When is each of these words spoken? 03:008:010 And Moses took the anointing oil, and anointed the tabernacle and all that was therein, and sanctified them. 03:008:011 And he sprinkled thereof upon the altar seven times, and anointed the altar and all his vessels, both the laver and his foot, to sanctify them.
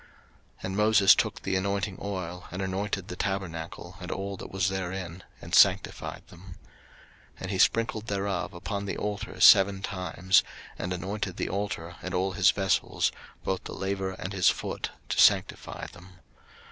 03:008:010 0.01 0.09
And 0.65 0.77
Moses 0.77 1.13
took 1.13 1.41
the 1.43 1.55
anointing 1.55 1.99
oil, 2.01 2.47
and 2.49 2.59
anointed 2.63 3.07
the 3.07 3.15
tabernacle 3.15 3.97
and 4.01 4.09
all 4.09 4.35
that 4.37 4.49
was 4.49 4.69
therein, 4.69 5.21
and 5.39 5.53
sanctified 5.53 6.23
them. 6.29 6.55
03:008:011 7.35 7.41
And 7.41 7.51
he 7.51 7.57
sprinkled 7.59 8.07
thereof 8.07 8.51
upon 8.55 8.85
the 8.87 8.97
altar 8.97 9.39
seven 9.39 9.83
times, 9.83 10.41
and 10.79 10.91
anointed 10.91 11.37
the 11.37 11.49
altar 11.49 11.97
and 12.01 12.15
all 12.15 12.31
his 12.31 12.49
vessels, 12.49 13.11
both 13.43 13.65
the 13.65 13.75
laver 13.75 14.13
and 14.13 14.33
his 14.33 14.49
foot, 14.49 14.89
to 15.09 15.19
sanctify 15.19 15.85
them. 15.93 16.13